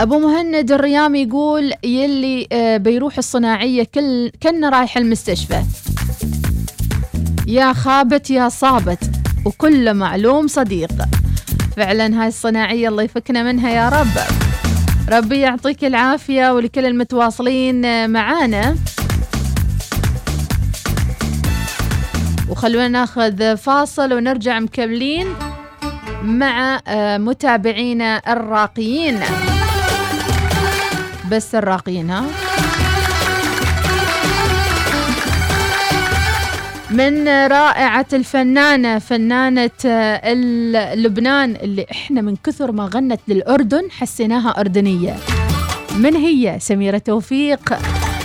[0.02, 5.62] أبو مهند الريامي يقول يلي آه، بيروح الصناعية كل كنا رايح المستشفى.
[7.46, 8.98] يا خابت يا صابت
[9.44, 10.92] وكل معلوم صديق.
[11.76, 14.22] فعلا هاي الصناعية الله يفكنا منها يا رب.
[15.08, 18.76] ربي يعطيك العافية ولكل المتواصلين آه، معانا.
[22.48, 25.26] وخلونا ناخذ فاصل ونرجع مكملين
[26.22, 29.20] مع آه، متابعينا الراقيين.
[31.32, 32.24] بس الراقيين ها؟
[36.90, 40.34] من رائعة الفنانة فنانة آه،
[40.94, 45.16] لبنان اللي إحنا من كثر ما غنت للأردن حسيناها أردنية.
[45.96, 47.78] من هي؟ سميرة توفيق.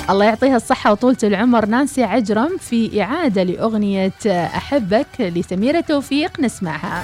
[0.09, 1.65] الله يعطيها الصحة وطولة العمر.
[1.65, 6.39] نانسي عجرم في إعادة لأغنية آه، أحبك لسميرة توفيق.
[6.39, 7.03] نسمعها.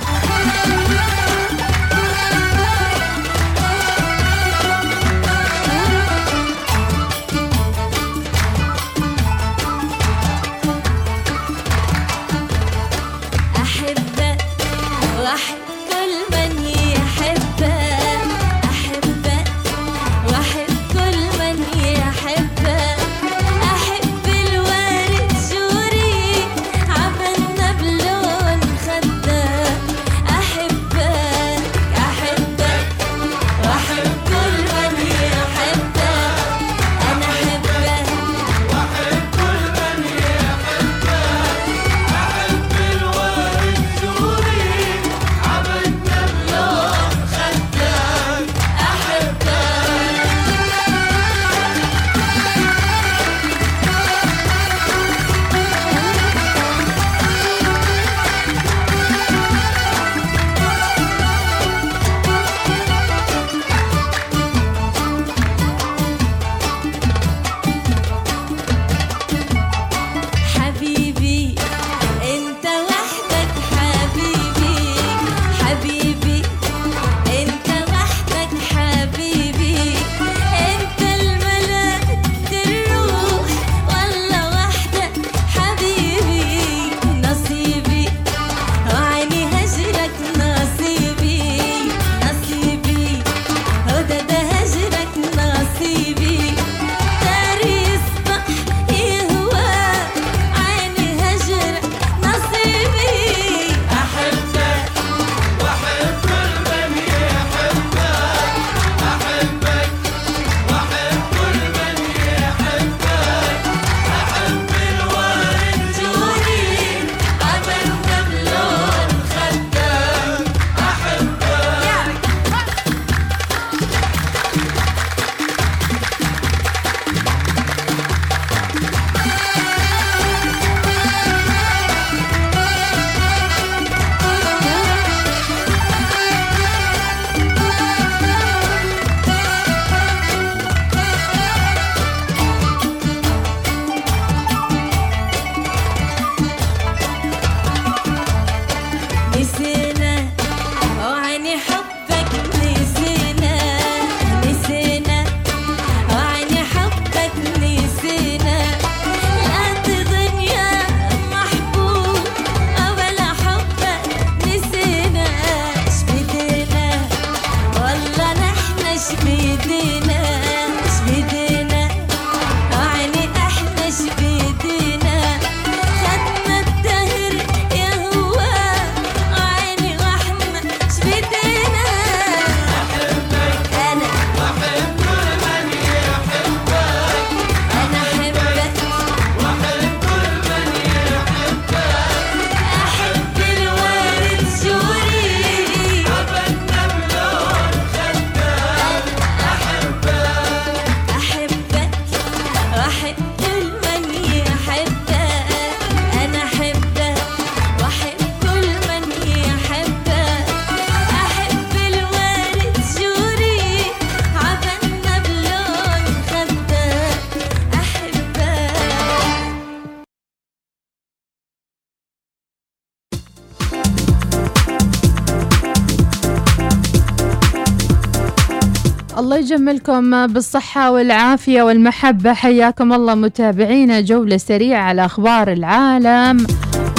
[229.43, 232.33] يجملكم بالصحة والعافية والمحبة.
[232.33, 236.47] حياكم الله متابعينا جولة سريعة على أخبار العالم.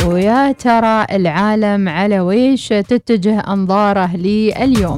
[0.07, 4.97] ويا ترى العالم على ويش تتجه أنظاره لليوم؟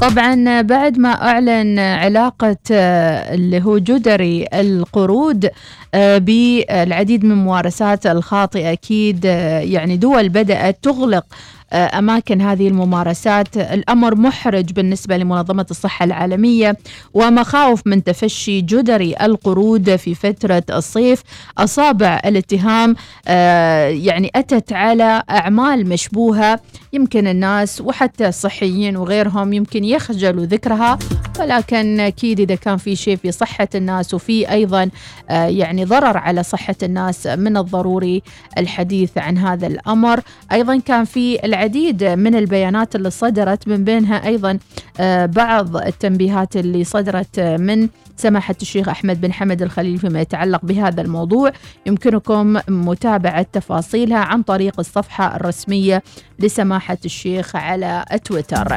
[0.00, 5.50] طبعا بعد ما أعلن علاقة آه، اللي هو جدري القرود
[5.94, 11.24] آه، بالعديد من الممارسات الخاطئة أكيد آه، يعني دول بدأت تغلق
[11.72, 13.56] أماكن هذه الممارسات.
[13.56, 16.76] الأمر محرج بالنسبة لمنظمة الصحة العالمية
[17.14, 21.22] ومخاوف من تفشي جدري القرود في فترة الصيف.
[21.58, 22.96] أصابع الاتهام
[23.28, 26.60] آه، يعني أتت على أعمال مشبوهة
[26.92, 30.98] يمكن الناس وحتى الصحيين وغيرهم يمكن يخجلوا ذكرها.
[31.40, 34.90] ولكن أكيد إذا كان في شيء في صحة الناس وفي أيضا
[35.30, 38.22] آه، يعني ضرر على صحة الناس من الضروري
[38.58, 40.20] الحديث عن هذا الأمر.
[40.52, 44.58] أيضا كان في العديد من البيانات اللي صدرت من بينها أيضا
[45.00, 50.64] آه، بعض التنبيهات اللي صدرت آه، من سماحة الشيخ أحمد بن حمد الخليل فيما يتعلق
[50.64, 51.52] بهذا الموضوع.
[51.86, 56.02] يمكنكم متابعة تفاصيلها عن طريق الصفحة الرسمية
[56.38, 58.76] لسماحة الشيخ على تويتر.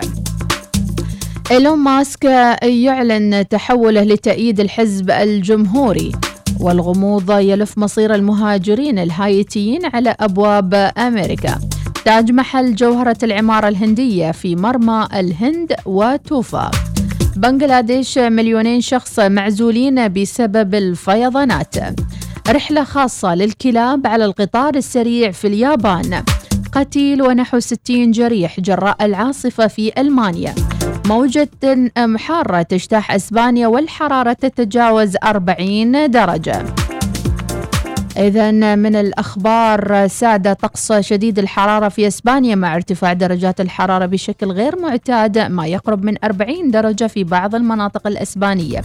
[1.51, 2.23] إيلون ماسك
[2.63, 6.11] يعلن تحوله لتأييد الحزب الجمهوري
[6.59, 11.59] والغموض يلف مصير المهاجرين الهايتيين على أبواب أمريكا.
[12.05, 16.71] تاج محل جوهرة العمارة الهندية في مرمى الهند وتوفا
[17.35, 21.75] بنغلاديش مليونين شخص معزولين بسبب الفيضانات.
[22.49, 26.23] رحلة خاصة للكلاب على القطار السريع في اليابان.
[26.71, 30.55] قتيل ونحو 60 جريح جراء العاصفة في ألمانيا.
[31.05, 31.49] موجة
[32.17, 36.65] حارة تجتاح أسبانيا والحرارة تتجاوز 40 درجة.
[38.17, 44.79] إذا من الأخبار ساد طقس شديد الحرارة في إسبانيا مع ارتفاع درجات الحرارة بشكل غير
[44.79, 48.81] معتاد ما يقرب من 40 درجة في بعض المناطق الإسبانية.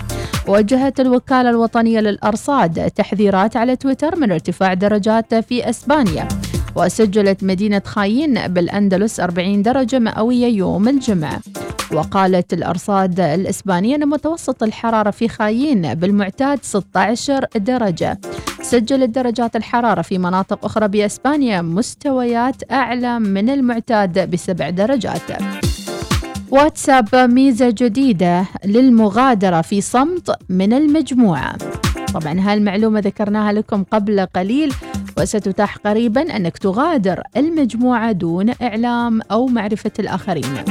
[0.48, 6.28] وجهت الوكالة الوطنية للأرصاد تحذيرات على تويتر من ارتفاع درجات في إسبانيا.
[6.76, 11.40] وسجلت مدينة خايين بالأندلس 40 درجة مئوية يوم الجمعة.
[11.92, 18.20] وقالت الأرصاد الإسبانية أن متوسط الحرارة في خايين بالمعتاد 16 درجة.
[18.62, 25.42] سجلت درجات الحرارة في مناطق أخرى بإسبانيا مستويات أعلى من المعتاد بسبع درجات.
[26.50, 31.56] واتساب ميزة جديدة للمغادرة في صمت من المجموعة.
[32.14, 34.74] طبعا هالمعلومة ذكرناها لكم قبل قليل
[35.18, 40.64] وستتاح قريبا أنك تغادر المجموعة دون إعلام أو معرفة الآخرين.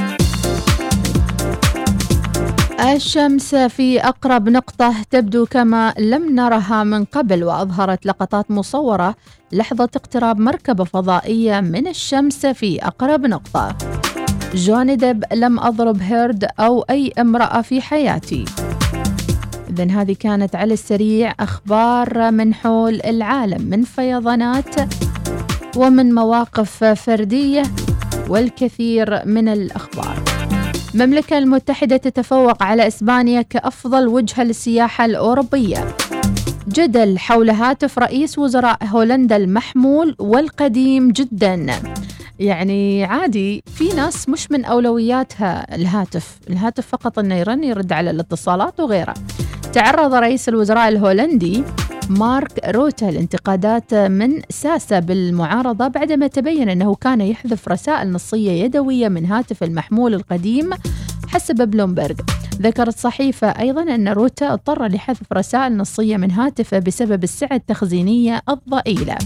[2.79, 9.15] الشمس في أقرب نقطة تبدو كما لم نرها من قبل وأظهرت لقطات مصورة
[9.51, 13.75] لحظة اقتراب مركبة فضائية من الشمس في أقرب نقطة.
[14.53, 18.45] جوني ديب لم أضرب هيرد أو أي امرأة في حياتي.
[19.69, 24.75] إذا هذه كانت على السريع أخبار من حول العالم من فيضانات
[25.75, 27.63] ومن مواقف فردية
[28.29, 30.28] والكثير من الأخبار.
[30.95, 35.95] المملكة المتحدة تتفوق على إسبانيا كأفضل وجهة للسياحة الأوروبية.
[36.67, 41.65] جدل حول هاتف رئيس وزراء هولندا المحمول والقديم جدا.
[42.39, 48.79] يعني عادي في ناس مش من أولوياتها الهاتف الهاتف فقط أنه يرن يرد على الاتصالات
[48.79, 49.13] وغيره.
[49.73, 51.63] تعرض رئيس الوزراء الهولندي
[52.09, 59.25] مارك روتا لانتقادات من ساسا بالمعارضة بعدما تبين أنه كان يحذف رسائل نصية يدوية من
[59.25, 60.69] هاتف المحمول القديم
[61.27, 62.15] حسب بلومبرغ.
[62.61, 69.17] ذكرت صحيفة أيضا أن روتا اضطر لحذف رسائل نصية من هاتفه بسبب السعة التخزينية الضئيلة.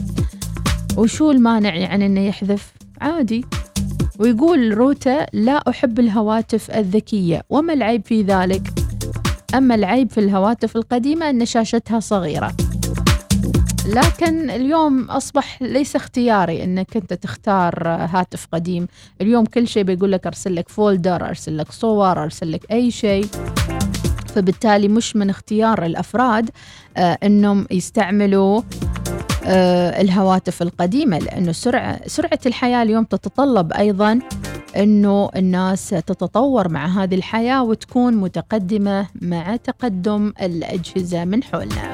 [0.97, 3.45] وشو المانع يعني أنه يحذف؟ عادي.
[4.19, 8.61] ويقول روتا لا أحب الهواتف الذكية وما العيب في ذلك؟
[9.55, 12.53] أما العيب في الهواتف القديمة أن شاشتها صغيرة.
[13.85, 18.87] لكن اليوم أصبح ليس اختياري أنك أنت تختار هاتف قديم.
[19.21, 23.25] اليوم كل شيء بيقول لك أرسل لك فولدر أرسل لك صور أرسل لك أي شيء.
[24.35, 26.49] فبالتالي مش من اختيار الأفراد
[26.97, 28.61] آه أنهم يستعملوا
[29.45, 34.19] آه الهواتف القديمة لأنه سرعة, سرعة الحياة اليوم تتطلب أيضا
[34.77, 41.93] أنه الناس تتطور مع هذه الحياة وتكون متقدمة مع تقدم الأجهزة من حولنا.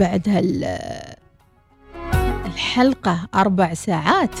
[0.00, 0.78] بعد هال
[2.46, 4.34] الحلقة أربع ساعات.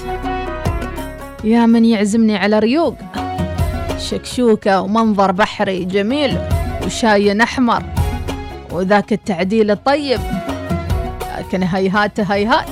[1.44, 2.96] يا من يعزمني على ريوق.
[3.98, 6.38] شكشوكة ومنظر بحري جميل
[6.84, 7.82] وشاي أحمر
[8.70, 10.20] وذاك التعديل الطيب.
[11.38, 12.70] لكن هيهات هيهات.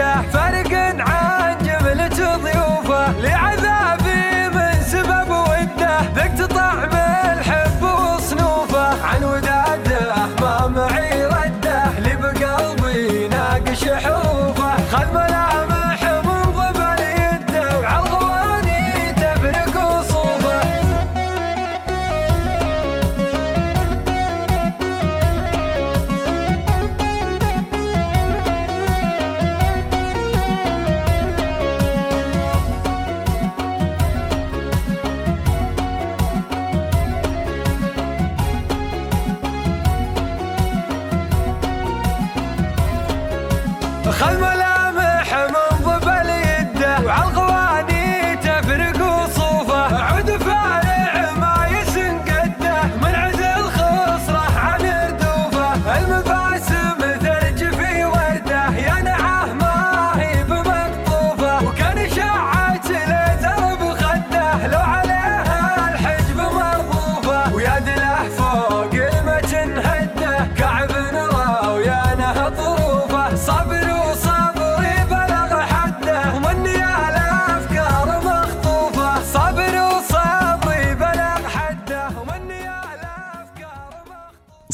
[0.00, 0.37] 啊。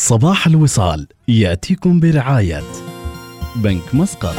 [0.09, 2.63] صباح الوصال يأتيكم برعاية
[3.57, 4.35] بنك مسقط.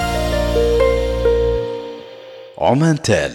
[2.58, 3.32] عمان تال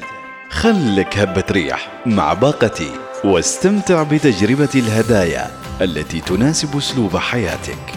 [0.50, 2.90] خلك هبة ريح مع باقتي
[3.24, 5.50] واستمتع بتجربة الهدايا
[5.80, 7.92] التي تناسب أسلوب حياتك.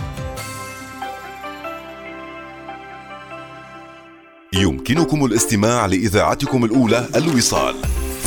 [4.54, 7.76] يمكنكم الاستماع لإذاعتكم الأولى الوصال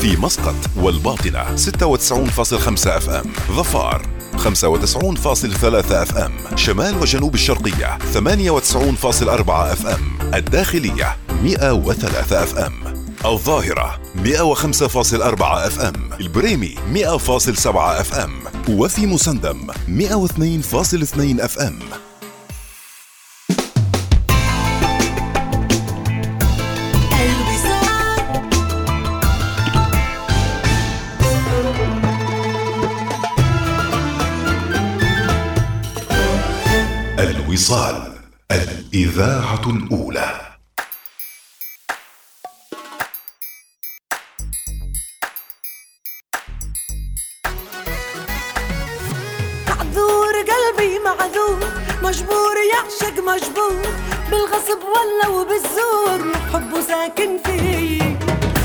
[0.00, 4.16] في مسقط والباطنة 96.5 اف ام ظفار.
[4.47, 12.72] 95.3 FM شمال وجنوب الشرقية 98.4 FM الداخلية 103 FM
[13.24, 18.30] الظاهرة 105.4 FM البريمي 100.7 FM
[18.68, 19.74] وفي مسندم 102.2
[21.41, 21.78] FM
[37.57, 38.12] الوصال
[38.50, 40.40] الإذاعة الأولى.
[49.68, 51.59] معذور قلبي معذور
[52.02, 53.86] مجبور يعشق مجبور
[54.30, 58.18] بالغصب ولا وبالزور حبه ساكن فيه.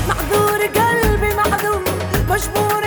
[0.08, 1.84] معذور قلبي معذور
[2.28, 2.82] مجبور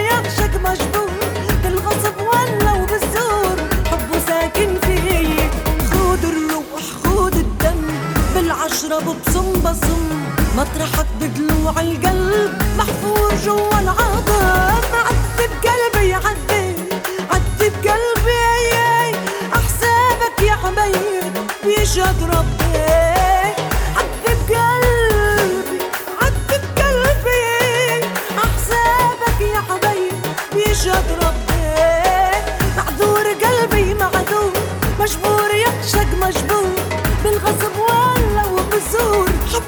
[8.85, 10.09] بالعشرة ببصم بصم
[10.57, 16.89] مطرحك بدلوع القلب محفور جوا العظم عذب قلبي عذب
[17.31, 19.17] عذب قلبي
[19.53, 21.33] أحسابك يا حبيب
[21.63, 22.74] بيشهد ربي.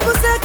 [0.01, 0.36] Vous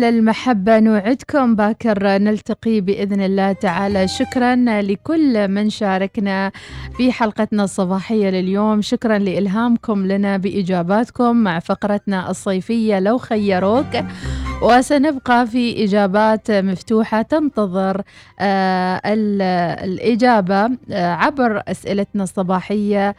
[0.00, 4.08] وعلى المحبة نوعدكم باكر نلتقي بإذن الله تعالى.
[4.08, 6.52] شكرا لكل من شاركنا
[6.96, 8.82] في حلقتنا الصباحية لليوم.
[8.82, 13.86] شكرا لإلهامكم لنا بإجاباتكم مع فقرتنا الصيفية لو خيروك.
[14.62, 18.02] وسنبقى في إجابات مفتوحة تنتظر
[18.40, 19.42] آه ال-
[19.90, 23.16] الإجابة آه عبر أسئلتنا الصباحية.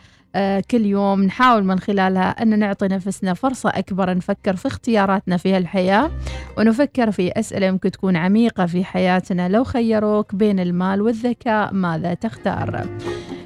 [0.72, 6.12] كل يوم نحاول من خلالها أن نعطي نفسنا فرصة أكبر نفكر في اختياراتنا في هالحياة
[6.58, 12.86] ونفكر في أسئلة يمكن تكون عميقة في حياتنا لو خيروك بين المال والذكاء ماذا تختار؟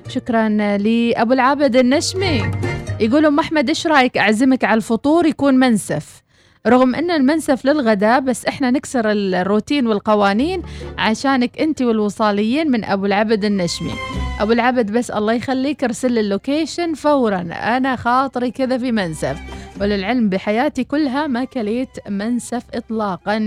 [0.08, 2.52] شكرا لأبو العابد النشمي.
[3.00, 6.22] يقول أم أحمد إيش رأيك أعزمك على الفطور يكون منسف؟
[6.68, 10.62] رغم أن المنسف للغداء بس إحنا نكسر الروتين والقوانين
[10.98, 13.92] عشانك أنت والوصاليين من أبو العبد النشمي.
[14.40, 17.48] أبو العبد بس الله يخليك أرسل اللوكيشن فورا.
[17.52, 19.40] أنا خاطري كذا في منسف
[19.82, 23.38] وللعلم بحياتي كلها ما كليت منسف اطلاقا.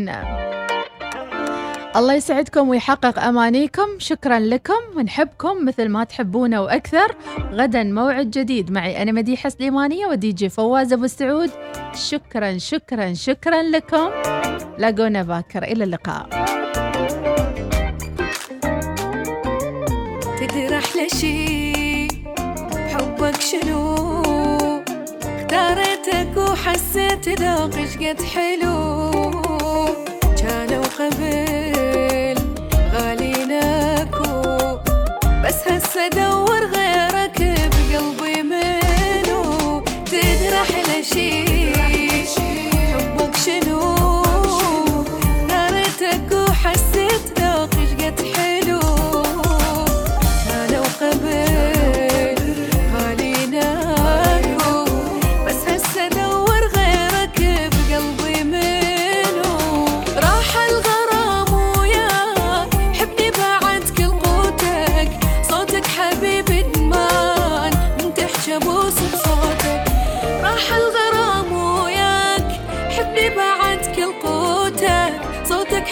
[1.97, 3.89] الله يسعدكم ويحقق أمانيكم.
[3.99, 4.97] شكرا لكم.
[4.97, 7.17] ونحبكم مثل ما تحبونا وأكثر.
[7.53, 9.03] غدا موعد جديد معي.
[9.03, 11.51] أنا مديحة سليمانية ودي جي فواز أبو السعود
[11.95, 14.11] شكرا شكرا شكرا لكم.
[14.79, 16.29] لاقونا باكر إلى اللقاء.
[21.09, 22.09] شي
[22.93, 23.95] حبك شنو؟
[25.39, 29.01] اختاريتك وحسيت ذوقك قد حلو.
[30.39, 32.37] كانوا قبل
[32.93, 34.33] غاليناكو
[35.45, 41.03] بس هسه ادور غيرك بقلبي منو؟ تدري أحلى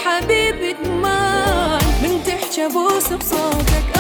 [0.07, 3.96] حبيبي دمان من تحكي بوس بصوتك.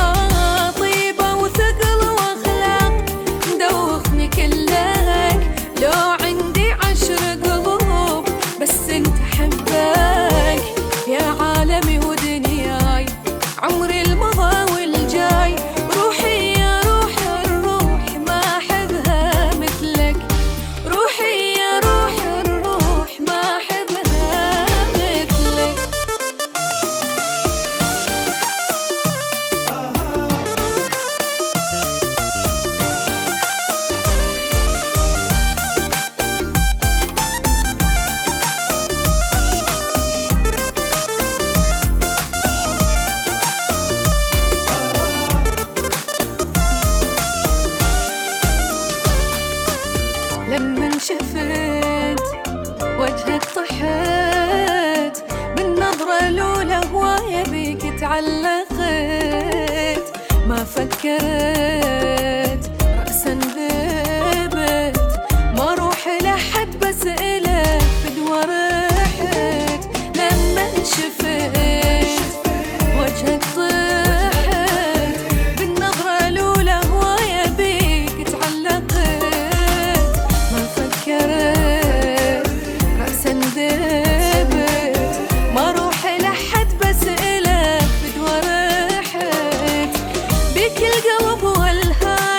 [91.06, 92.35] بك القلب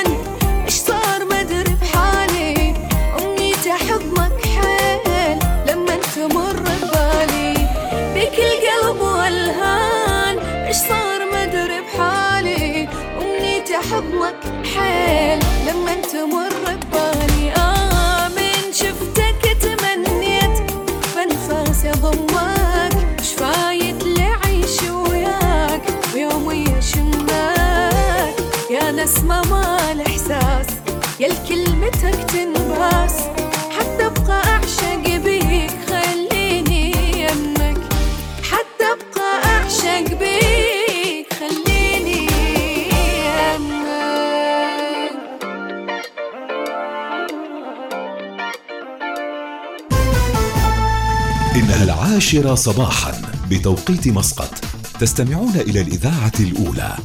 [52.28, 54.52] العاشرة صباحا بتوقيت مسقط.
[55.00, 56.96] تستمعون إلى الإذاعة الأولى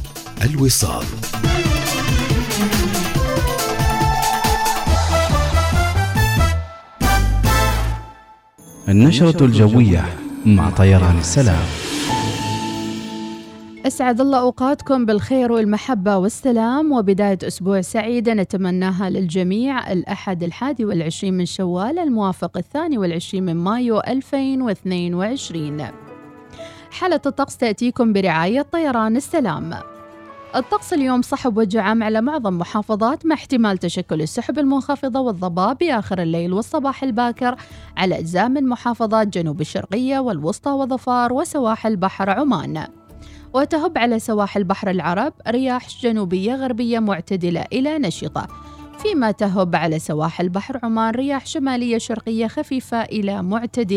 [0.41, 1.05] الوصال.
[8.89, 10.05] النشرة الجوية
[10.45, 11.82] مع طيران السلام.
[13.93, 21.45] أسعد الله أوقاتكم بالخير والمحبة والسلام وبداية أسبوع سعيدة نتمناها للجميع الأحد الحادي والعشرين من
[21.45, 25.87] شوال الموافق الثاني والعشرين من مايو 2022
[26.91, 29.73] حالة الطقس تأتيكم برعاية طيران السلام.
[30.55, 36.53] الطقس اليوم صحب وجعام على معظم محافظات مع احتمال تشكل السحب المنخفضة والضباب بآخر الليل
[36.53, 37.55] والصباح الباكر
[37.97, 42.87] على أجزاء من محافظات جنوب الشرقية والوسطى وظفار وسواحل بحر عمان.
[43.53, 48.47] وتهب على سواحل بحر العرب رياح جنوبية غربية معتدلة إلى نشطة
[48.99, 53.83] فيما تهب على سواحل بحر عمان رياح شمالية شرقية خفيفة إلى معتدلة.